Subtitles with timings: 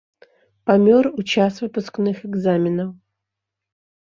[0.71, 2.89] Памёр у час выпускных экзаменаў.